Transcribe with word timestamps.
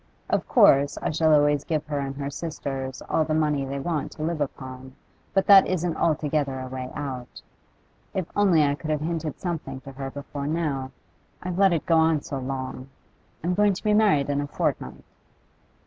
Of 0.31 0.47
course 0.47 0.97
I 0.99 1.11
shall 1.11 1.31
always 1.31 1.63
give 1.63 1.85
her 1.85 1.99
and 1.99 2.15
her 2.15 2.31
sisters 2.31 3.03
all 3.07 3.23
the 3.23 3.35
money 3.35 3.65
they 3.65 3.77
want 3.79 4.11
to 4.13 4.23
live 4.23 4.41
upon, 4.41 4.95
but 5.31 5.45
that 5.45 5.67
isn't 5.67 5.95
altogether 5.95 6.59
a 6.59 6.65
way 6.67 6.89
out. 6.95 7.43
If 8.15 8.25
only 8.35 8.63
I 8.63 8.73
could 8.73 8.89
have 8.89 9.01
hinted 9.01 9.39
something 9.39 9.79
to 9.81 9.91
her 9.91 10.09
before 10.09 10.47
now. 10.47 10.89
I've 11.43 11.59
let 11.59 11.71
it 11.71 11.85
go 11.85 11.97
on 11.97 12.21
so 12.21 12.39
long. 12.39 12.89
I'm 13.43 13.53
going 13.53 13.73
to 13.73 13.83
be 13.83 13.93
married 13.93 14.31
in 14.31 14.41
a 14.41 14.47
fortnight. 14.47 15.05